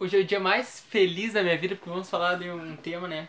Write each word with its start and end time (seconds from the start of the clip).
Hoje 0.00 0.16
é 0.16 0.20
o 0.20 0.24
dia 0.24 0.38
mais 0.38 0.78
feliz 0.78 1.32
da 1.32 1.42
minha 1.42 1.58
vida 1.58 1.74
porque 1.74 1.90
vamos 1.90 2.08
falar 2.08 2.36
de 2.36 2.48
um 2.48 2.76
tema, 2.76 3.08
né? 3.08 3.28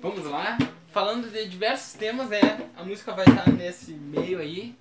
Vamos 0.00 0.24
lá, 0.26 0.56
falando 0.92 1.28
de 1.28 1.48
diversos 1.48 1.94
temas, 1.94 2.28
né? 2.28 2.38
A 2.76 2.84
música 2.84 3.10
vai 3.10 3.24
estar 3.24 3.50
nesse 3.50 3.94
meio 3.94 4.38
aí. 4.38 4.76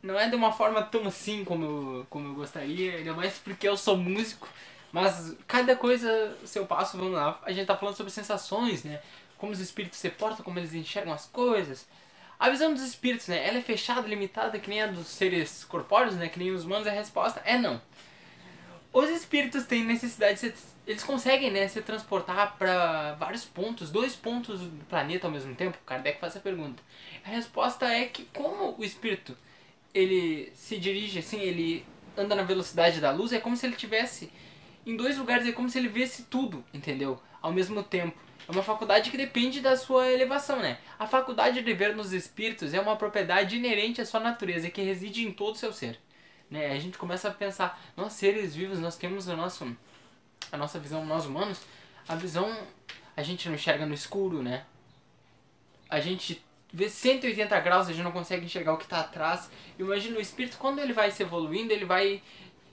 Não 0.00 0.16
é 0.16 0.28
de 0.28 0.36
uma 0.36 0.52
forma 0.52 0.80
tão 0.84 1.04
assim 1.08 1.44
como 1.44 1.64
eu, 1.64 2.06
como 2.08 2.28
eu 2.28 2.34
gostaria, 2.34 2.98
ainda 2.98 3.12
mais 3.12 3.38
porque 3.38 3.68
eu 3.68 3.76
sou 3.76 3.96
músico. 3.96 4.46
Mas 4.92 5.34
cada 5.48 5.74
coisa, 5.74 6.36
seu 6.44 6.64
passo, 6.64 6.96
vamos 6.96 7.14
lá. 7.14 7.40
A 7.42 7.50
gente 7.50 7.66
tá 7.66 7.76
falando 7.76 7.96
sobre 7.96 8.12
sensações, 8.12 8.84
né? 8.84 9.00
Como 9.40 9.52
os 9.52 9.58
espíritos 9.58 9.98
se 9.98 10.10
portam, 10.10 10.44
como 10.44 10.58
eles 10.58 10.74
enxergam 10.74 11.14
as 11.14 11.24
coisas. 11.24 11.88
A 12.38 12.50
visão 12.50 12.74
dos 12.74 12.82
espíritos, 12.82 13.26
né? 13.26 13.46
Ela 13.46 13.58
é 13.58 13.62
fechada, 13.62 14.06
limitada, 14.06 14.58
que 14.58 14.68
nem 14.68 14.82
a 14.82 14.86
dos 14.86 15.06
seres 15.06 15.64
corpóreos, 15.64 16.14
né? 16.14 16.28
Que 16.28 16.38
nem 16.38 16.50
os 16.50 16.64
humanos. 16.64 16.86
A 16.86 16.90
resposta 16.90 17.40
é 17.44 17.56
não. 17.56 17.80
Os 18.92 19.08
espíritos 19.08 19.64
têm 19.64 19.84
necessidade 19.84 20.34
de 20.34 20.40
se, 20.40 20.54
eles 20.86 21.04
conseguem, 21.04 21.50
né, 21.50 21.68
se 21.68 21.80
transportar 21.80 22.56
para 22.58 23.14
vários 23.14 23.44
pontos, 23.44 23.90
dois 23.90 24.16
pontos 24.16 24.60
do 24.60 24.84
planeta 24.86 25.26
ao 25.26 25.32
mesmo 25.32 25.54
tempo. 25.54 25.78
Kardec 25.86 26.18
faz 26.20 26.32
essa 26.32 26.42
pergunta. 26.42 26.82
A 27.24 27.28
resposta 27.28 27.86
é 27.86 28.06
que 28.06 28.24
como 28.34 28.74
o 28.76 28.84
espírito 28.84 29.36
ele 29.94 30.50
se 30.54 30.76
dirige 30.76 31.20
assim, 31.20 31.40
ele 31.40 31.86
anda 32.16 32.34
na 32.34 32.42
velocidade 32.42 33.00
da 33.00 33.12
luz, 33.12 33.32
é 33.32 33.38
como 33.38 33.56
se 33.56 33.66
ele 33.66 33.76
tivesse 33.76 34.32
em 34.90 34.96
dois 34.96 35.16
lugares, 35.16 35.46
é 35.46 35.52
como 35.52 35.68
se 35.68 35.78
ele 35.78 35.88
visse 35.88 36.24
tudo, 36.24 36.64
entendeu? 36.74 37.20
Ao 37.40 37.52
mesmo 37.52 37.82
tempo. 37.82 38.18
É 38.48 38.52
uma 38.52 38.62
faculdade 38.62 39.10
que 39.10 39.16
depende 39.16 39.60
da 39.60 39.76
sua 39.76 40.10
elevação, 40.10 40.58
né? 40.58 40.78
A 40.98 41.06
faculdade 41.06 41.62
de 41.62 41.72
ver 41.72 41.94
nos 41.94 42.12
espíritos 42.12 42.74
é 42.74 42.80
uma 42.80 42.96
propriedade 42.96 43.56
inerente 43.56 44.00
à 44.00 44.06
sua 44.06 44.18
natureza 44.18 44.68
que 44.70 44.82
reside 44.82 45.24
em 45.24 45.32
todo 45.32 45.54
o 45.54 45.58
seu 45.58 45.72
ser. 45.72 46.00
Né? 46.50 46.72
A 46.72 46.78
gente 46.78 46.98
começa 46.98 47.28
a 47.28 47.30
pensar, 47.30 47.80
nós 47.96 48.14
seres 48.14 48.54
vivos, 48.54 48.80
nós 48.80 48.96
temos 48.96 49.28
o 49.28 49.36
nosso, 49.36 49.76
a 50.50 50.56
nossa 50.56 50.80
visão, 50.80 51.06
nós 51.06 51.26
humanos, 51.26 51.60
a 52.08 52.16
visão 52.16 52.52
a 53.16 53.22
gente 53.22 53.48
não 53.48 53.54
enxerga 53.54 53.86
no 53.86 53.94
escuro, 53.94 54.42
né? 54.42 54.64
A 55.88 56.00
gente 56.00 56.44
vê 56.72 56.88
180 56.88 57.60
graus, 57.60 57.88
a 57.88 57.92
gente 57.92 58.02
não 58.02 58.12
consegue 58.12 58.44
enxergar 58.44 58.72
o 58.72 58.78
que 58.78 58.84
está 58.84 59.00
atrás. 59.00 59.50
Imagina 59.78 60.18
o 60.18 60.20
espírito, 60.20 60.56
quando 60.58 60.80
ele 60.80 60.92
vai 60.92 61.10
se 61.10 61.22
evoluindo, 61.22 61.72
ele 61.72 61.84
vai 61.84 62.22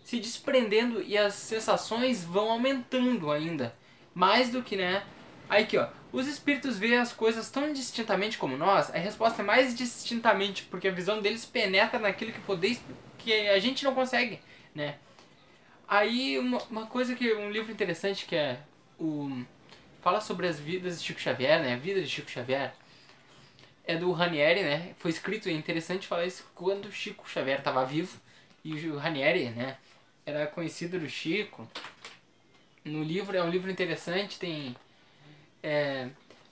se 0.07 0.21
desprendendo 0.21 1.01
e 1.01 1.17
as 1.17 1.33
sensações 1.33 2.23
vão 2.23 2.49
aumentando 2.49 3.29
ainda. 3.29 3.75
Mais 4.15 4.49
do 4.49 4.63
que, 4.63 4.77
né? 4.77 5.03
Aí 5.49 5.63
aqui, 5.65 5.77
ó. 5.77 5.89
Os 6.13 6.27
espíritos 6.27 6.77
veem 6.79 6.95
as 6.97 7.11
coisas 7.11 7.49
tão 7.51 7.73
distintamente 7.73 8.37
como 8.37 8.55
nós? 8.55 8.89
A 8.95 8.97
resposta 8.97 9.41
é 9.41 9.45
mais 9.45 9.75
distintamente, 9.75 10.63
porque 10.63 10.87
a 10.87 10.93
visão 10.93 11.21
deles 11.21 11.43
penetra 11.43 11.99
naquilo 11.99 12.31
que 12.31 12.39
poder 12.39 12.77
que 13.17 13.33
a 13.49 13.59
gente 13.59 13.83
não 13.83 13.93
consegue, 13.93 14.39
né? 14.73 14.95
Aí 15.85 16.39
uma, 16.39 16.59
uma 16.69 16.85
coisa 16.85 17.13
que 17.13 17.33
um 17.33 17.51
livro 17.51 17.69
interessante 17.69 18.25
que 18.25 18.35
é 18.37 18.61
o 18.97 19.43
fala 20.01 20.21
sobre 20.21 20.47
as 20.47 20.57
vidas 20.57 21.01
de 21.01 21.05
Chico 21.05 21.19
Xavier, 21.19 21.61
né? 21.61 21.73
A 21.73 21.77
vida 21.77 22.01
de 22.01 22.07
Chico 22.07 22.31
Xavier 22.31 22.73
é 23.83 23.97
do 23.97 24.13
Ranieri, 24.13 24.63
né? 24.63 24.95
Foi 24.99 25.11
escrito, 25.11 25.49
é 25.49 25.51
interessante 25.51 26.07
falar 26.07 26.25
isso 26.25 26.49
quando 26.55 26.89
Chico 26.93 27.29
Xavier 27.29 27.59
estava 27.59 27.83
vivo 27.83 28.17
e 28.63 28.87
o 28.87 28.97
Ranieri, 28.97 29.49
né? 29.49 29.75
Era 30.27 30.45
conhecido 30.45 30.99
do 30.99 31.09
Chico. 31.09 31.65
No 32.83 33.01
livro 33.01 33.37
é 33.37 33.41
um 33.41 33.49
livro 33.49 33.71
interessante, 33.71 34.37
tem 34.37 34.75
é, 35.63 36.09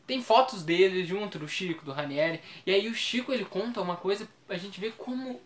tem 0.08 0.23
fotos 0.23 0.64
dele 0.64 1.04
junto 1.04 1.38
do 1.38 1.45
Chico, 1.45 1.84
do 1.84 1.92
Ranieri. 1.92 2.40
E 2.66 2.72
aí 2.72 2.88
o 2.88 2.96
Chico 2.96 3.34
ele 3.34 3.44
conta 3.44 3.81
uma 3.81 3.98
coisa, 3.98 4.30
a 4.48 4.56
gente 4.56 4.80
vê 4.80 4.92
como 4.92 5.42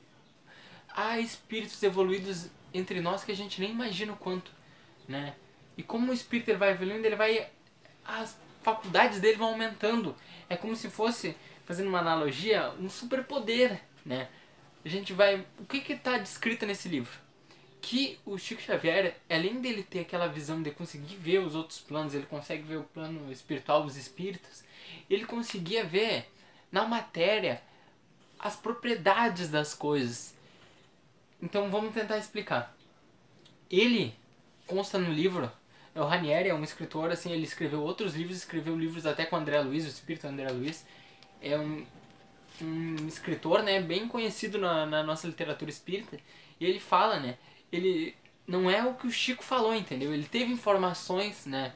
há 0.89 1.19
espíritos 1.19 1.81
evoluídos 1.81 2.51
entre 2.71 3.01
nós 3.01 3.23
que 3.23 3.31
a 3.31 3.35
gente 3.35 3.59
nem 3.59 3.71
imagina 3.71 4.13
o 4.13 4.17
quanto, 4.17 4.51
né? 5.07 5.33
E 5.75 5.81
como 5.81 6.11
o 6.11 6.13
espírito 6.13 6.49
ele 6.49 6.59
vai 6.59 6.69
evoluindo, 6.69 7.07
ele 7.07 7.15
vai 7.15 7.49
as 8.05 8.39
faculdades 8.61 9.19
dele 9.19 9.37
vão 9.37 9.49
aumentando. 9.49 10.15
É 10.47 10.55
como 10.55 10.75
se 10.75 10.87
fosse 10.87 11.35
fazendo 11.65 11.87
uma 11.87 11.99
analogia, 11.99 12.69
um 12.79 12.89
superpoder, 12.91 13.81
né? 14.05 14.27
A 14.85 14.87
gente 14.87 15.13
vai. 15.13 15.43
O 15.57 15.65
que 15.65 15.81
que 15.81 15.93
está 15.93 16.19
descrito 16.19 16.67
nesse 16.67 16.87
livro? 16.87 17.28
Que 17.81 18.19
o 18.25 18.37
Chico 18.37 18.61
Xavier, 18.61 19.17
além 19.29 19.61
dele 19.61 19.83
ter 19.83 20.01
aquela 20.01 20.27
visão 20.27 20.61
de 20.61 20.71
conseguir 20.71 21.15
ver 21.15 21.39
os 21.39 21.55
outros 21.55 21.79
planos, 21.79 22.13
ele 22.13 22.25
consegue 22.25 22.63
ver 22.63 22.77
o 22.77 22.83
plano 22.83 23.31
espiritual 23.31 23.83
dos 23.83 23.95
espíritos, 23.95 24.63
ele 25.09 25.25
conseguia 25.25 25.83
ver 25.83 26.29
na 26.71 26.85
matéria 26.85 27.61
as 28.37 28.55
propriedades 28.55 29.49
das 29.49 29.73
coisas. 29.73 30.35
Então 31.41 31.69
vamos 31.69 31.93
tentar 31.93 32.17
explicar. 32.17 32.75
Ele 33.69 34.13
consta 34.67 34.97
no 34.97 35.11
livro, 35.11 35.51
o 35.95 36.03
Ranieri 36.03 36.49
é 36.49 36.53
um 36.53 36.63
escritor, 36.63 37.11
assim, 37.11 37.31
ele 37.31 37.43
escreveu 37.43 37.81
outros 37.81 38.15
livros, 38.15 38.37
escreveu 38.37 38.77
livros 38.77 39.05
até 39.05 39.25
com 39.25 39.35
André 39.35 39.59
Luiz, 39.61 39.85
o 39.85 39.89
espírito 39.89 40.27
André 40.27 40.49
Luiz 40.49 40.85
é 41.41 41.57
um, 41.57 41.85
um 42.61 43.07
escritor, 43.07 43.63
né, 43.63 43.81
bem 43.81 44.07
conhecido 44.07 44.57
na, 44.57 44.85
na 44.85 45.03
nossa 45.03 45.27
literatura 45.27 45.69
espírita, 45.69 46.17
e 46.59 46.65
ele 46.65 46.79
fala, 46.79 47.19
né, 47.19 47.37
ele 47.71 48.15
não 48.47 48.69
é 48.69 48.83
o 48.83 48.95
que 48.95 49.07
o 49.07 49.11
Chico 49.11 49.43
falou, 49.43 49.73
entendeu? 49.75 50.13
Ele 50.13 50.23
teve 50.23 50.51
informações, 50.51 51.45
né, 51.45 51.73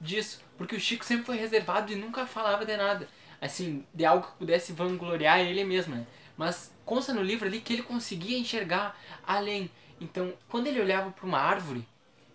disso, 0.00 0.42
porque 0.56 0.74
o 0.76 0.80
Chico 0.80 1.04
sempre 1.04 1.24
foi 1.24 1.36
reservado 1.36 1.92
e 1.92 1.96
nunca 1.96 2.26
falava 2.26 2.64
de 2.64 2.76
nada, 2.76 3.08
assim, 3.40 3.84
de 3.94 4.04
algo 4.04 4.26
que 4.26 4.38
pudesse 4.38 4.72
vangloriar 4.72 5.40
ele 5.40 5.64
mesmo, 5.64 5.94
né? 5.94 6.06
Mas 6.36 6.72
consta 6.84 7.12
no 7.12 7.22
livro 7.22 7.46
ali 7.46 7.60
que 7.60 7.72
ele 7.72 7.82
conseguia 7.82 8.38
enxergar 8.38 8.98
além. 9.26 9.70
Então, 10.00 10.32
quando 10.48 10.68
ele 10.68 10.80
olhava 10.80 11.10
para 11.10 11.26
uma 11.26 11.38
árvore, 11.38 11.86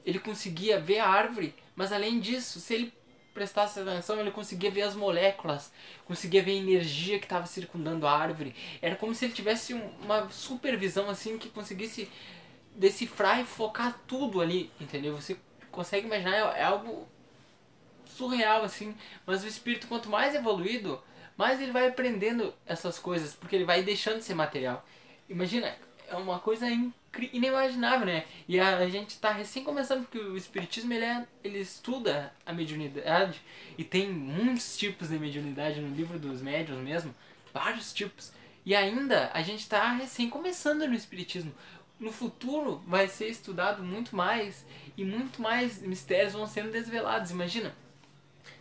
ele 0.05 0.19
conseguia 0.19 0.79
ver 0.79 0.99
a 0.99 1.07
árvore, 1.07 1.55
mas 1.75 1.91
além 1.91 2.19
disso, 2.19 2.59
se 2.59 2.73
ele 2.73 2.93
prestasse 3.33 3.79
atenção, 3.79 4.19
ele 4.19 4.31
conseguia 4.31 4.69
ver 4.69 4.83
as 4.83 4.95
moléculas, 4.95 5.71
conseguia 6.05 6.43
ver 6.43 6.51
a 6.51 6.55
energia 6.55 7.17
que 7.17 7.25
estava 7.25 7.45
circundando 7.45 8.05
a 8.05 8.11
árvore. 8.11 8.55
Era 8.81 8.95
como 8.95 9.15
se 9.15 9.25
ele 9.25 9.33
tivesse 9.33 9.73
uma 9.73 10.29
supervisão 10.29 11.09
assim 11.09 11.37
que 11.37 11.49
conseguisse 11.49 12.09
decifrar 12.75 13.39
e 13.39 13.45
focar 13.45 13.99
tudo 14.07 14.41
ali, 14.41 14.71
entendeu? 14.79 15.15
Você 15.15 15.37
consegue 15.71 16.07
imaginar, 16.07 16.57
é 16.57 16.63
algo 16.63 17.07
surreal 18.05 18.63
assim, 18.63 18.95
mas 19.25 19.43
o 19.43 19.47
espírito 19.47 19.87
quanto 19.87 20.09
mais 20.09 20.35
evoluído, 20.35 21.01
mais 21.37 21.59
ele 21.59 21.71
vai 21.71 21.87
aprendendo 21.87 22.53
essas 22.65 22.99
coisas, 22.99 23.33
porque 23.33 23.55
ele 23.55 23.65
vai 23.65 23.81
deixando 23.81 24.17
de 24.17 24.23
ser 24.23 24.35
material. 24.35 24.85
Imagina, 25.27 25.75
é 26.07 26.15
uma 26.15 26.39
coisa 26.39 26.67
inimaginável, 27.31 28.05
né? 28.05 28.25
E 28.47 28.59
a, 28.59 28.77
a 28.77 28.89
gente 28.89 29.11
está 29.11 29.31
recém 29.31 29.63
começando, 29.63 30.01
porque 30.01 30.19
o 30.19 30.37
Espiritismo 30.37 30.93
ele, 30.93 31.05
é, 31.05 31.25
ele 31.43 31.59
estuda 31.59 32.33
a 32.45 32.53
mediunidade 32.53 33.41
e 33.77 33.83
tem 33.83 34.09
muitos 34.09 34.77
tipos 34.77 35.09
de 35.09 35.17
mediunidade 35.17 35.79
no 35.79 35.95
livro 35.95 36.19
dos 36.19 36.41
médiuns 36.41 36.79
mesmo, 36.79 37.13
vários 37.53 37.93
tipos. 37.93 38.31
E 38.65 38.75
ainda 38.75 39.29
a 39.33 39.41
gente 39.41 39.59
está 39.59 39.91
recém 39.91 40.29
começando 40.29 40.87
no 40.87 40.93
Espiritismo. 40.93 41.53
No 41.99 42.11
futuro 42.11 42.81
vai 42.87 43.07
ser 43.07 43.29
estudado 43.29 43.83
muito 43.83 44.15
mais 44.15 44.65
e 44.97 45.05
muito 45.05 45.41
mais 45.41 45.81
mistérios 45.81 46.33
vão 46.33 46.47
sendo 46.47 46.71
desvelados. 46.71 47.31
Imagina, 47.31 47.73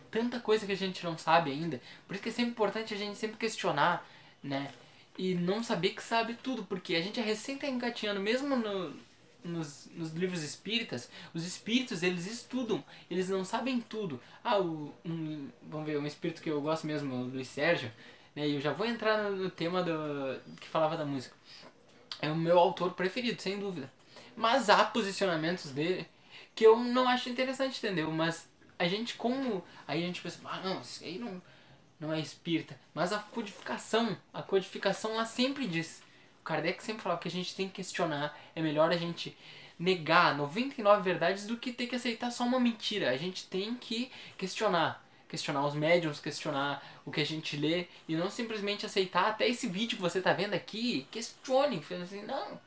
tanta 0.09 0.39
coisa 0.39 0.65
que 0.65 0.71
a 0.71 0.77
gente 0.77 1.03
não 1.03 1.17
sabe 1.17 1.51
ainda. 1.51 1.81
Por 2.07 2.13
isso 2.13 2.23
que 2.23 2.29
é 2.29 2.31
sempre 2.31 2.51
importante 2.51 2.93
a 2.93 2.97
gente 2.97 3.17
sempre 3.17 3.37
questionar, 3.37 4.07
né? 4.41 4.71
E 5.17 5.35
não 5.35 5.63
saber 5.63 5.89
que 5.89 6.03
sabe 6.03 6.35
tudo, 6.35 6.63
porque 6.63 6.95
a 6.95 7.01
gente 7.01 7.19
é 7.19 7.23
recém 7.23 7.57
tá 7.57 7.67
engatinhando, 7.67 8.19
mesmo 8.19 8.55
no, 8.55 8.93
nos, 9.43 9.89
nos 9.93 10.11
livros 10.13 10.41
espíritas, 10.41 11.09
os 11.33 11.45
espíritos 11.45 12.01
eles 12.01 12.25
estudam, 12.25 12.83
eles 13.09 13.29
não 13.29 13.43
sabem 13.43 13.81
tudo. 13.81 14.19
Ah, 14.43 14.59
o, 14.59 14.93
um, 15.05 15.49
vamos 15.63 15.85
ver, 15.85 15.97
um 15.97 16.05
espírito 16.05 16.41
que 16.41 16.49
eu 16.49 16.61
gosto 16.61 16.87
mesmo, 16.87 17.13
o 17.13 17.23
Luiz 17.25 17.47
Sérgio, 17.47 17.91
né? 18.35 18.47
E 18.47 18.55
eu 18.55 18.61
já 18.61 18.71
vou 18.73 18.87
entrar 18.87 19.23
no, 19.23 19.35
no 19.35 19.49
tema 19.49 19.83
do, 19.83 20.39
que 20.59 20.67
falava 20.67 20.97
da 20.97 21.05
música. 21.05 21.35
É 22.23 22.31
o 22.31 22.35
meu 22.37 22.57
autor 22.57 22.93
preferido, 22.93 23.41
sem 23.41 23.59
dúvida. 23.59 23.91
Mas 24.33 24.69
há 24.69 24.85
posicionamentos 24.85 25.71
dele 25.71 26.07
que 26.55 26.65
eu 26.65 26.79
não 26.79 27.05
acho 27.05 27.27
interessante, 27.27 27.79
entendeu? 27.79 28.09
Mas 28.09 28.47
a 28.79 28.87
gente 28.87 29.15
como 29.15 29.61
aí 29.85 30.01
a 30.01 30.07
gente 30.07 30.21
pensa, 30.21 30.39
ah 30.45 30.61
não, 30.63 30.79
isso 30.79 31.03
aí 31.03 31.19
não 31.19 31.41
não 31.99 32.13
é 32.13 32.19
espírita, 32.21 32.79
mas 32.93 33.11
a 33.11 33.19
codificação, 33.19 34.17
a 34.33 34.41
codificação 34.41 35.15
lá 35.15 35.25
sempre 35.25 35.67
diz. 35.67 36.01
O 36.39 36.43
Kardec 36.45 36.81
sempre 36.81 37.01
falava 37.01 37.19
que 37.19 37.27
a 37.27 37.31
gente 37.31 37.53
tem 37.55 37.67
que 37.67 37.75
questionar, 37.75 38.37
é 38.55 38.61
melhor 38.61 38.89
a 38.89 38.97
gente 38.97 39.37
negar 39.77 40.37
99 40.37 41.01
verdades 41.01 41.45
do 41.45 41.57
que 41.57 41.73
ter 41.73 41.87
que 41.87 41.95
aceitar 41.95 42.31
só 42.31 42.45
uma 42.45 42.59
mentira. 42.59 43.09
A 43.09 43.17
gente 43.17 43.47
tem 43.47 43.75
que 43.75 44.09
questionar, 44.37 45.02
questionar 45.33 45.65
os 45.65 45.73
médiums, 45.73 46.19
questionar 46.19 47.01
o 47.03 47.11
que 47.11 47.19
a 47.19 47.25
gente 47.25 47.57
lê 47.57 47.87
e 48.07 48.15
não 48.15 48.29
simplesmente 48.29 48.85
aceitar 48.85 49.29
até 49.29 49.47
esse 49.47 49.67
vídeo 49.67 49.95
que 49.95 50.01
você 50.03 50.21
tá 50.21 50.31
vendo 50.31 50.53
aqui, 50.53 51.07
questione, 51.09 51.83
assim, 52.03 52.21
não, 52.21 52.61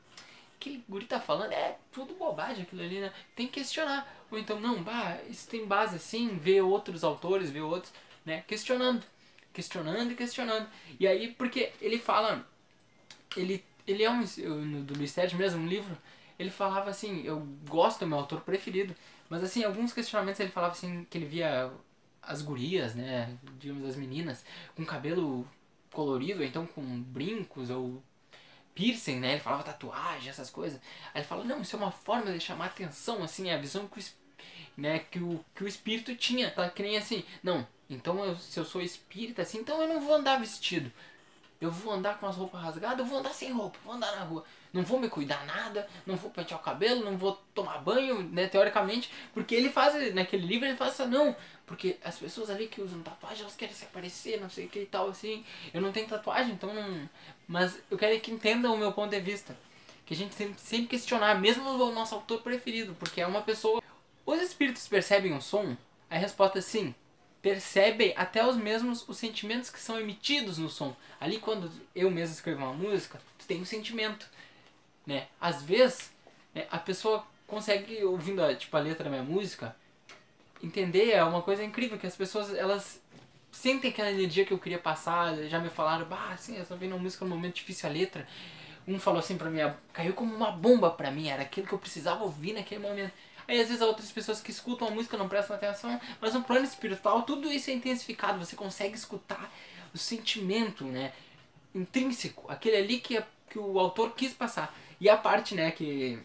aquele 0.59 0.83
guri 0.89 1.05
tá 1.05 1.21
falando 1.21 1.53
é 1.53 1.77
tudo 1.93 2.15
bobagem 2.15 2.65
aquilo 2.65 2.83
ali, 2.83 2.99
né? 2.99 3.13
Tem 3.37 3.47
que 3.47 3.61
questionar. 3.61 4.13
Ou 4.33 4.37
então, 4.37 4.59
não, 4.59 4.83
bah, 4.83 5.17
isso 5.31 5.49
tem 5.49 5.65
base 5.65 5.95
assim, 5.95 6.37
ver 6.39 6.61
outros 6.63 7.05
autores, 7.05 7.51
ver 7.51 7.61
outros, 7.61 7.93
né? 8.25 8.43
Questionando. 8.49 9.05
questionando 9.53 10.11
e 10.11 10.17
questionando. 10.17 10.69
E 10.99 11.07
aí, 11.07 11.33
porque 11.35 11.73
ele 11.81 12.01
fala. 12.01 12.45
Ele, 13.37 13.65
ele 13.87 14.03
é 14.03 14.11
um. 14.11 14.25
Do 14.83 14.99
Luiz 14.99 15.15
mesmo, 15.35 15.62
um 15.62 15.69
livro. 15.69 15.97
Ele 16.37 16.51
falava 16.51 16.91
assim: 16.91 17.23
eu 17.25 17.47
gosto, 17.69 18.03
é 18.03 18.07
meu 18.09 18.19
autor 18.19 18.41
preferido. 18.41 18.93
Mas 19.29 19.45
assim, 19.45 19.62
alguns 19.62 19.93
questionamentos 19.93 20.41
ele 20.41 20.51
falava 20.51 20.73
assim: 20.73 21.07
que 21.09 21.17
ele 21.17 21.27
via 21.27 21.73
as 22.26 22.43
gurias, 22.43 22.94
né? 22.94 23.37
Digamos, 23.58 23.88
as 23.88 23.96
meninas, 23.96 24.44
com 24.75 24.84
cabelo 24.84 25.46
colorido, 25.93 26.44
então 26.44 26.67
com 26.67 26.82
brincos 27.00 27.70
ou 27.70 28.02
piercing, 28.75 29.19
né? 29.20 29.32
Ele 29.32 29.40
falava 29.40 29.62
tatuagem, 29.62 30.28
essas 30.28 30.50
coisas. 30.50 30.81
Aí 31.14 31.20
ele 31.20 31.28
fala: 31.28 31.44
não, 31.44 31.62
isso 31.62 31.76
é 31.76 31.78
uma 31.78 31.90
forma 31.90 32.32
de 32.32 32.40
chamar 32.40 32.67
atenção, 32.67 33.23
assim, 33.23 33.49
é 33.49 33.55
a 33.55 33.58
visão 33.58 33.88
que 33.88 34.00
o, 34.00 34.05
né, 34.76 34.99
que 34.99 35.19
o, 35.19 35.44
que 35.55 35.64
o 35.64 35.69
espírito 35.69 36.14
tinha. 36.17 36.50
Tá 36.50 36.69
que 36.69 36.82
nem 36.82 36.96
assim: 36.99 37.25
não, 37.43 37.67
então 37.88 38.25
eu, 38.25 38.37
se 38.37 38.58
eu 38.58 38.64
sou 38.64 38.82
espírita, 38.82 39.43
assim, 39.43 39.58
então 39.58 39.81
eu 39.82 39.88
não 39.88 40.00
vou 40.00 40.14
andar 40.14 40.38
vestido. 40.38 40.93
Eu 41.58 41.70
vou 41.70 41.93
andar 41.93 42.19
com 42.20 42.26
as 42.26 42.37
roupas 42.37 42.61
rasgadas, 42.61 42.99
eu 42.99 43.06
vou 43.06 43.19
andar 43.19 43.32
sem 43.32 43.50
roupa, 43.50 43.78
vou 43.82 43.94
andar 43.94 44.14
na 44.14 44.25
rua. 44.25 44.44
Não 44.76 44.84
vou 44.84 45.00
me 45.00 45.08
cuidar 45.08 45.44
nada, 45.46 45.88
não 46.05 46.17
vou 46.17 46.31
pentear 46.31 46.61
o 46.61 46.62
cabelo, 46.62 47.02
não 47.02 47.17
vou 47.17 47.43
tomar 47.55 47.78
banho, 47.78 48.23
né, 48.23 48.46
teoricamente. 48.46 49.11
Porque 49.32 49.55
ele 49.55 49.70
faz, 49.70 50.14
naquele 50.14 50.46
livro, 50.46 50.67
ele 50.67 50.76
faz 50.76 50.93
essa, 50.93 51.06
não. 51.06 51.34
Porque 51.64 51.96
as 52.05 52.19
pessoas 52.19 52.50
ali 52.50 52.69
que 52.69 52.82
usam 52.82 53.00
tatuagem, 53.02 53.40
elas 53.40 53.56
querem 53.56 53.75
se 53.75 53.87
aparecer, 53.87 54.38
não 54.38 54.50
sei 54.50 54.67
o 54.67 54.69
que 54.69 54.81
e 54.81 54.87
tal, 54.87 55.08
assim. 55.08 55.43
Eu 55.73 55.81
não 55.81 55.93
tenho 55.93 56.06
tatuagem, 56.06 56.52
então 56.52 56.75
não... 56.75 57.08
Mas 57.49 57.81
eu 57.90 57.96
quero 57.96 58.20
que 58.20 58.31
entendam 58.31 58.75
o 58.75 58.78
meu 58.78 58.93
ponto 58.93 59.11
de 59.11 59.20
vista. 59.20 59.56
Que 60.05 60.12
a 60.12 60.17
gente 60.17 60.34
sempre, 60.34 60.61
sempre 60.61 60.87
questionar, 60.88 61.40
mesmo 61.40 61.69
o 61.69 61.93
nosso 61.93 62.14
autor 62.14 62.43
preferido, 62.43 62.94
porque 62.99 63.20
é 63.20 63.26
uma 63.26 63.40
pessoa... 63.40 63.82
Os 64.26 64.40
espíritos 64.43 64.87
percebem 64.87 65.34
o 65.34 65.40
som? 65.40 65.75
A 66.11 66.19
resposta 66.19 66.58
é 66.58 66.62
sim 66.62 66.94
percebem 67.46 68.12
até 68.17 68.44
os 68.44 68.56
mesmos 68.56 69.08
os 69.08 69.19
sentimentos 69.19 69.70
que 69.70 69.78
são 69.78 70.00
emitidos 70.00 70.58
no 70.58 70.69
som. 70.69 70.96
Ali 71.20 71.38
quando 71.38 71.70
eu 71.94 72.11
mesmo 72.11 72.34
escrevo 72.34 72.64
uma 72.64 72.73
música, 72.73 73.20
tu 73.38 73.46
tem 73.46 73.61
um 73.61 73.64
sentimento, 73.64 74.28
né? 75.06 75.29
Às 75.41 75.62
vezes, 75.62 76.11
né, 76.55 76.67
a 76.70 76.79
pessoa 76.79 77.25
consegue 77.47 78.05
ouvindo 78.05 78.43
a, 78.43 78.55
tipo 78.55 78.76
a 78.76 78.81
letra 78.81 79.05
da 79.05 79.11
minha 79.11 79.23
música, 79.23 79.75
entender 80.62 81.11
é 81.12 81.23
uma 81.23 81.43
coisa 81.43 81.62
incrível 81.62 81.99
que 81.99 82.06
as 82.06 82.17
pessoas 82.17 82.53
elas 82.55 83.00
sentem 83.53 83.91
aquela 83.91 84.11
energia 84.11 84.44
que 84.44 84.53
eu 84.53 84.58
queria 84.58 84.79
passar, 84.79 85.35
já 85.49 85.58
me 85.58 85.70
falaram, 85.70 86.05
bah, 86.06 86.31
assim, 86.32 86.56
eu 86.58 86.67
tô 86.67 86.76
vendo 86.76 86.93
uma 86.93 87.03
música 87.03 87.25
num 87.25 87.37
momento 87.37 87.55
difícil 87.56 87.88
a 87.88 87.93
letra. 87.93 88.26
Um 88.87 88.99
falou 89.00 89.19
assim 89.19 89.37
pra 89.37 89.50
mim, 89.50 89.61
caiu 89.93 90.12
como 90.12 90.35
uma 90.35 90.53
bomba 90.53 90.91
pra 90.91 91.11
mim, 91.11 91.29
era 91.29 91.43
aquilo 91.43 91.67
que 91.67 91.73
eu 91.73 91.79
precisava 91.79 92.23
ouvir 92.23 92.52
naquele 92.52 92.81
momento. 92.81 93.12
Aí 93.49 93.61
às 93.61 93.69
vezes 93.69 93.82
outras 93.82 94.12
pessoas 94.12 94.41
que 94.41 94.50
escutam 94.50 94.88
a 94.88 94.91
música 94.91 95.17
não 95.17 95.29
prestam 95.29 95.56
atenção, 95.56 96.00
mas 96.20 96.35
no 96.35 96.43
plano 96.43 96.64
espiritual 96.64 97.23
tudo 97.23 97.50
isso 97.50 97.70
é 97.70 97.73
intensificado, 97.73 98.38
você 98.38 98.55
consegue 98.55 98.97
escutar 98.97 99.52
o 99.94 99.99
sentimento, 99.99 100.85
né, 100.85 101.12
intrínseco, 101.75 102.50
aquele 102.50 102.76
ali 102.76 102.99
que, 102.99 103.23
que 103.49 103.59
o 103.59 103.79
autor 103.79 104.12
quis 104.12 104.32
passar. 104.32 104.75
E 105.01 105.09
a 105.09 105.17
parte, 105.17 105.55
né, 105.55 105.71
que 105.71 106.19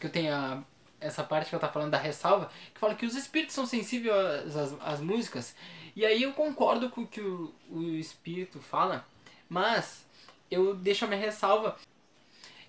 que 0.00 0.06
eu 0.06 0.10
tenho 0.10 0.34
a, 0.34 0.62
essa 1.00 1.22
parte 1.22 1.48
que 1.48 1.54
eu 1.54 1.60
tava 1.60 1.72
falando 1.72 1.92
da 1.92 1.98
ressalva, 1.98 2.50
que 2.74 2.80
fala 2.80 2.94
que 2.94 3.06
os 3.06 3.14
espíritos 3.14 3.54
são 3.54 3.64
sensíveis 3.64 4.56
às, 4.56 4.74
às, 4.80 5.00
músicas. 5.00 5.54
E 5.94 6.04
aí 6.04 6.22
eu 6.24 6.32
concordo 6.32 6.90
com 6.90 7.02
o 7.02 7.06
que 7.06 7.20
o, 7.20 7.54
o 7.70 7.82
espírito 7.82 8.58
fala, 8.58 9.06
mas 9.48 10.04
eu 10.50 10.74
deixo 10.74 11.04
a 11.04 11.08
minha 11.08 11.20
ressalva 11.20 11.76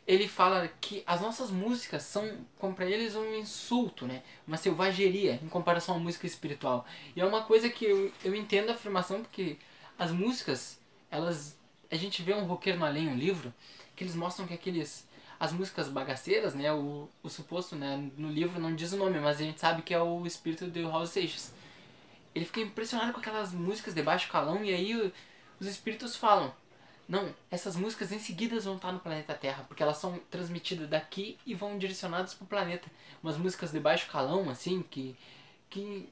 ele 0.05 0.27
fala 0.27 0.69
que 0.81 1.01
as 1.05 1.21
nossas 1.21 1.49
músicas 1.49 2.03
são, 2.03 2.45
para 2.75 2.85
eles, 2.85 3.15
um 3.15 3.35
insulto, 3.35 4.05
né? 4.05 4.21
Uma 4.45 4.57
selvageria 4.57 5.39
em 5.41 5.47
comparação 5.47 5.95
à 5.95 5.99
música 5.99 6.27
espiritual. 6.27 6.85
E 7.15 7.21
é 7.21 7.25
uma 7.25 7.43
coisa 7.43 7.69
que 7.69 7.85
eu, 7.85 8.11
eu 8.23 8.35
entendo 8.35 8.69
a 8.69 8.73
afirmação 8.73 9.21
porque 9.21 9.57
as 9.97 10.11
músicas, 10.11 10.79
elas. 11.09 11.57
A 11.89 11.95
gente 11.95 12.21
vê 12.21 12.33
um 12.33 12.45
roqueiro 12.45 12.79
no 12.79 12.85
além, 12.85 13.07
um 13.07 13.15
livro, 13.15 13.53
eles 14.03 14.15
mostram 14.15 14.45
que 14.45 14.53
aqueles. 14.53 15.07
As 15.39 15.51
músicas 15.51 15.89
bagaceiras, 15.89 16.53
né? 16.53 16.71
O, 16.71 17.09
o 17.21 17.29
suposto, 17.29 17.75
né? 17.75 18.09
No 18.17 18.29
livro 18.29 18.61
não 18.61 18.75
diz 18.75 18.93
o 18.93 18.97
nome, 18.97 19.19
mas 19.19 19.37
a 19.37 19.43
gente 19.43 19.59
sabe 19.59 19.81
que 19.81 19.93
é 19.93 20.01
o 20.01 20.25
espírito 20.25 20.67
do 20.67 20.89
Raul 20.89 21.05
Seixas. 21.05 21.53
Ele 22.33 22.45
fica 22.45 22.61
impressionado 22.61 23.11
com 23.13 23.19
aquelas 23.19 23.51
músicas 23.51 23.93
de 23.93 24.01
baixo 24.01 24.31
calão 24.31 24.63
e 24.63 24.73
aí 24.73 25.13
os 25.59 25.67
espíritos 25.67 26.15
falam 26.15 26.53
não, 27.07 27.33
essas 27.51 27.75
músicas 27.75 28.11
em 28.11 28.19
seguida 28.19 28.59
vão 28.59 28.75
estar 28.75 28.91
no 28.91 28.99
planeta 28.99 29.33
Terra, 29.33 29.65
porque 29.67 29.83
elas 29.83 29.97
são 29.97 30.19
transmitidas 30.31 30.89
daqui 30.89 31.37
e 31.45 31.53
vão 31.53 31.77
direcionadas 31.77 32.33
para 32.33 32.45
o 32.45 32.47
planeta. 32.47 32.89
Umas 33.21 33.37
músicas 33.37 33.71
de 33.71 33.79
baixo 33.79 34.09
calão, 34.09 34.49
assim, 34.49 34.81
que, 34.89 35.15
que 35.69 36.09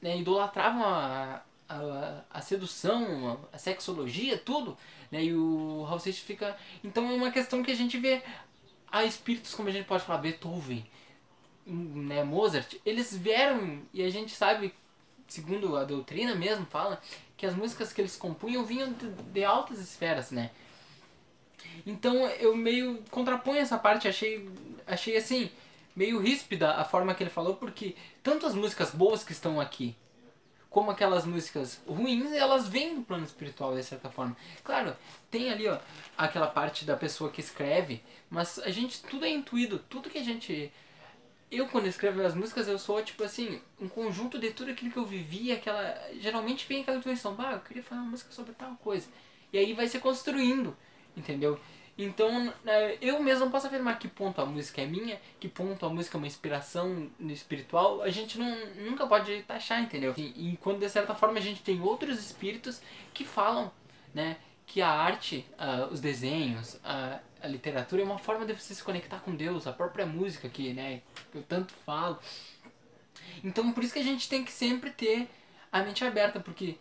né, 0.00 0.18
idolatravam 0.18 0.84
a, 0.84 1.42
a, 1.70 2.24
a, 2.30 2.40
sedução, 2.40 3.40
a 3.52 3.58
sexologia, 3.58 4.36
tudo. 4.36 4.76
Né, 5.10 5.24
e 5.24 5.34
o 5.34 5.84
Raul 5.84 6.00
Seixas 6.00 6.22
fica... 6.22 6.56
Então 6.82 7.08
é 7.10 7.14
uma 7.14 7.30
questão 7.30 7.62
que 7.62 7.70
a 7.70 7.76
gente 7.76 7.96
vê 7.98 8.22
há 8.90 9.04
espíritos, 9.04 9.54
como 9.54 9.68
a 9.68 9.72
gente 9.72 9.86
pode 9.86 10.04
falar, 10.04 10.18
Beethoven, 10.18 10.84
né, 11.66 12.24
Mozart, 12.24 12.74
eles 12.84 13.16
vieram 13.16 13.82
e 13.94 14.02
a 14.02 14.10
gente 14.10 14.32
sabe, 14.32 14.74
segundo 15.28 15.76
a 15.76 15.84
doutrina 15.84 16.34
mesmo, 16.34 16.66
fala 16.66 17.00
que 17.36 17.46
as 17.46 17.54
músicas 17.54 17.92
que 17.92 18.00
eles 18.00 18.16
compunham 18.16 18.64
vinham 18.64 18.92
de, 18.92 19.08
de 19.08 19.44
altas 19.44 19.78
esferas, 19.78 20.30
né? 20.30 20.50
Então 21.86 22.26
eu 22.26 22.56
meio 22.56 23.02
contraponho 23.10 23.60
essa 23.60 23.78
parte, 23.78 24.08
achei, 24.08 24.48
achei 24.86 25.16
assim, 25.16 25.50
meio 25.94 26.18
ríspida 26.18 26.72
a 26.72 26.84
forma 26.84 27.14
que 27.14 27.22
ele 27.22 27.30
falou, 27.30 27.54
porque 27.54 27.94
tanto 28.22 28.44
as 28.46 28.54
músicas 28.54 28.90
boas 28.90 29.22
que 29.22 29.32
estão 29.32 29.60
aqui, 29.60 29.94
como 30.70 30.90
aquelas 30.90 31.26
músicas 31.26 31.80
ruins, 31.86 32.32
elas 32.32 32.68
vêm 32.68 32.94
do 32.94 33.02
plano 33.02 33.24
espiritual 33.24 33.74
de 33.74 33.82
certa 33.82 34.08
forma. 34.08 34.36
Claro, 34.62 34.96
tem 35.30 35.50
ali 35.50 35.68
ó, 35.68 35.78
aquela 36.16 36.46
parte 36.46 36.84
da 36.84 36.96
pessoa 36.96 37.30
que 37.30 37.40
escreve, 37.40 38.02
mas 38.30 38.58
a 38.60 38.70
gente, 38.70 39.02
tudo 39.02 39.26
é 39.26 39.28
intuído, 39.28 39.80
tudo 39.80 40.08
que 40.08 40.18
a 40.18 40.24
gente 40.24 40.72
eu 41.50 41.66
quando 41.66 41.86
escrevo 41.86 42.22
as 42.22 42.34
músicas 42.34 42.68
eu 42.68 42.78
sou 42.78 43.02
tipo 43.02 43.24
assim, 43.24 43.60
um 43.80 43.88
conjunto 43.88 44.38
de 44.38 44.50
tudo 44.52 44.70
aquilo 44.70 44.92
que 44.92 44.96
eu 44.96 45.04
vivi, 45.04 45.50
aquela. 45.50 45.98
Geralmente 46.20 46.66
vem 46.68 46.82
aquela 46.82 46.98
intuição, 46.98 47.34
bah, 47.34 47.54
eu 47.54 47.60
queria 47.60 47.82
fazer 47.82 48.00
uma 48.00 48.10
música 48.10 48.30
sobre 48.30 48.52
tal 48.52 48.76
coisa. 48.76 49.08
E 49.52 49.58
aí 49.58 49.72
vai 49.72 49.88
se 49.88 49.98
construindo, 49.98 50.76
entendeu? 51.16 51.58
Então 52.04 52.52
né, 52.64 52.96
eu 53.00 53.22
mesmo 53.22 53.50
posso 53.50 53.66
afirmar 53.66 53.98
que 53.98 54.08
ponto 54.08 54.40
a 54.40 54.46
música 54.46 54.80
é 54.80 54.86
minha, 54.86 55.20
que 55.38 55.48
ponto 55.48 55.84
a 55.84 55.88
música 55.88 56.16
é 56.16 56.18
uma 56.18 56.26
inspiração 56.26 57.10
espiritual, 57.20 58.02
a 58.02 58.08
gente 58.08 58.38
não, 58.38 58.56
nunca 58.76 59.06
pode 59.06 59.42
taxar, 59.42 59.82
entendeu? 59.82 60.14
E, 60.16 60.52
e 60.52 60.56
quando 60.58 60.78
de 60.78 60.88
certa 60.88 61.14
forma 61.14 61.38
a 61.38 61.42
gente 61.42 61.62
tem 61.62 61.80
outros 61.80 62.18
espíritos 62.18 62.80
que 63.12 63.24
falam, 63.24 63.70
né? 64.14 64.38
Que 64.66 64.80
a 64.80 64.88
arte, 64.88 65.44
uh, 65.58 65.92
os 65.92 66.00
desenhos, 66.00 66.74
uh, 66.74 67.20
a 67.42 67.48
literatura 67.48 68.02
é 68.02 68.04
uma 68.04 68.18
forma 68.18 68.46
de 68.46 68.54
você 68.54 68.74
se 68.74 68.82
conectar 68.82 69.18
com 69.20 69.34
Deus, 69.34 69.66
a 69.66 69.72
própria 69.72 70.06
música 70.06 70.48
que, 70.48 70.72
né, 70.72 71.02
que 71.32 71.38
eu 71.38 71.42
tanto 71.42 71.72
falo. 71.84 72.18
Então, 73.42 73.72
por 73.72 73.82
isso 73.82 73.92
que 73.92 73.98
a 73.98 74.04
gente 74.04 74.28
tem 74.28 74.44
que 74.44 74.52
sempre 74.52 74.90
ter 74.90 75.28
a 75.72 75.82
mente 75.82 76.04
aberta, 76.04 76.40
porque 76.40 76.76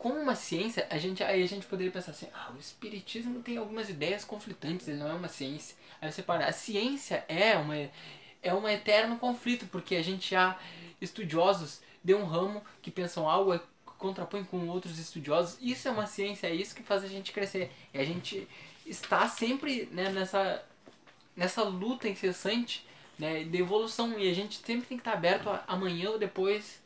como 0.00 0.18
uma 0.18 0.34
ciência, 0.34 0.86
a 0.88 0.96
gente 0.96 1.22
aí 1.22 1.42
a 1.42 1.46
gente 1.46 1.66
poderia 1.66 1.92
pensar 1.92 2.12
assim: 2.12 2.26
"Ah, 2.32 2.50
o 2.56 2.58
espiritismo 2.58 3.42
tem 3.42 3.58
algumas 3.58 3.90
ideias 3.90 4.24
conflitantes, 4.24 4.88
ele 4.88 4.96
não 4.96 5.10
é 5.10 5.12
uma 5.12 5.28
ciência". 5.28 5.76
Aí 6.00 6.10
você 6.10 6.22
para, 6.22 6.46
a 6.46 6.52
ciência 6.52 7.22
é 7.28 7.54
uma 7.58 7.76
é 8.42 8.54
um 8.54 8.66
eterno 8.66 9.18
conflito, 9.18 9.66
porque 9.66 9.96
a 9.96 10.02
gente 10.02 10.34
há 10.34 10.58
estudiosos 11.02 11.82
de 12.02 12.14
um 12.14 12.24
ramo 12.24 12.62
que 12.80 12.90
pensam 12.90 13.28
algo 13.28 13.58
que 13.58 13.66
contrapõe 13.98 14.42
com 14.42 14.66
outros 14.68 14.98
estudiosos. 14.98 15.58
Isso 15.60 15.86
é 15.86 15.90
uma 15.90 16.06
ciência, 16.06 16.46
é 16.46 16.54
isso 16.54 16.74
que 16.74 16.82
faz 16.82 17.04
a 17.04 17.06
gente 17.06 17.30
crescer. 17.30 17.70
E 17.92 17.98
a 17.98 18.04
gente 18.04 18.48
está 18.86 19.28
sempre 19.28 19.86
né, 19.92 20.08
nessa, 20.08 20.64
nessa 21.36 21.62
luta 21.62 22.08
incessante 22.08 22.86
né, 23.18 23.44
de 23.44 23.58
evolução 23.58 24.18
e 24.18 24.30
a 24.30 24.34
gente 24.34 24.56
sempre 24.64 24.86
tem 24.86 24.96
que 24.96 25.02
estar 25.02 25.12
aberto 25.12 25.50
a, 25.50 25.62
amanhã 25.68 26.08
ou 26.08 26.18
depois 26.18 26.80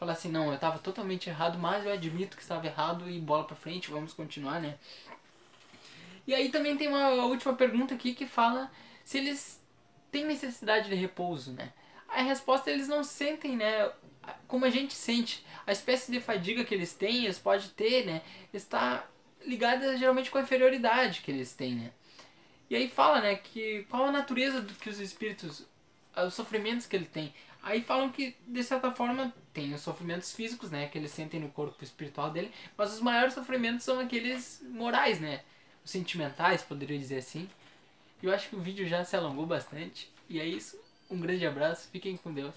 falar 0.00 0.14
assim, 0.14 0.30
não, 0.30 0.46
eu 0.46 0.54
estava 0.54 0.78
totalmente 0.78 1.28
errado, 1.28 1.58
mas 1.58 1.84
eu 1.84 1.92
admito 1.92 2.34
que 2.34 2.42
estava 2.42 2.66
errado 2.66 3.08
e 3.08 3.20
bola 3.20 3.44
para 3.44 3.54
frente, 3.54 3.90
vamos 3.90 4.14
continuar, 4.14 4.58
né? 4.58 4.78
E 6.26 6.34
aí 6.34 6.48
também 6.48 6.74
tem 6.74 6.88
uma 6.88 7.10
última 7.26 7.52
pergunta 7.52 7.94
aqui 7.94 8.14
que 8.14 8.26
fala 8.26 8.70
se 9.04 9.18
eles 9.18 9.62
têm 10.10 10.24
necessidade 10.24 10.88
de 10.88 10.94
repouso, 10.94 11.52
né? 11.52 11.74
A 12.08 12.22
resposta 12.22 12.70
é 12.70 12.72
eles 12.72 12.88
não 12.88 13.04
sentem, 13.04 13.56
né? 13.56 13.92
Como 14.48 14.64
a 14.64 14.70
gente 14.70 14.94
sente. 14.94 15.44
A 15.66 15.72
espécie 15.72 16.10
de 16.10 16.18
fadiga 16.18 16.64
que 16.64 16.74
eles 16.74 16.94
têm, 16.94 17.24
eles 17.24 17.38
podem 17.38 17.68
ter, 17.68 18.06
né? 18.06 18.22
Está 18.54 19.06
ligada 19.44 19.98
geralmente 19.98 20.30
com 20.30 20.38
a 20.38 20.42
inferioridade 20.42 21.20
que 21.20 21.30
eles 21.30 21.52
têm, 21.52 21.74
né? 21.74 21.92
E 22.70 22.76
aí 22.76 22.88
fala, 22.88 23.20
né, 23.20 23.34
que 23.34 23.84
qual 23.90 24.06
a 24.06 24.12
natureza 24.12 24.62
do 24.62 24.72
que 24.74 24.88
os 24.88 24.98
espíritos, 24.98 25.66
os 26.16 26.34
sofrimentos 26.34 26.86
que 26.86 26.96
ele 26.96 27.06
tem. 27.06 27.32
Aí 27.62 27.82
falam 27.82 28.10
que, 28.10 28.34
de 28.46 28.64
certa 28.64 28.90
forma, 28.90 29.34
tem 29.52 29.74
os 29.74 29.82
sofrimentos 29.82 30.32
físicos, 30.32 30.70
né, 30.70 30.88
que 30.88 30.96
eles 30.96 31.10
sentem 31.10 31.38
no 31.38 31.50
corpo 31.50 31.82
espiritual 31.84 32.30
dele, 32.30 32.50
mas 32.76 32.94
os 32.94 33.00
maiores 33.00 33.34
sofrimentos 33.34 33.84
são 33.84 34.00
aqueles 34.00 34.62
morais, 34.70 35.20
né, 35.20 35.42
os 35.84 35.90
sentimentais, 35.90 36.62
poderia 36.62 36.98
dizer 36.98 37.18
assim. 37.18 37.48
Eu 38.22 38.32
acho 38.32 38.48
que 38.48 38.56
o 38.56 38.60
vídeo 38.60 38.86
já 38.86 39.04
se 39.04 39.16
alongou 39.16 39.46
bastante. 39.46 40.10
E 40.28 40.38
é 40.38 40.44
isso. 40.44 40.78
Um 41.10 41.18
grande 41.18 41.46
abraço, 41.46 41.88
fiquem 41.90 42.16
com 42.16 42.32
Deus. 42.32 42.54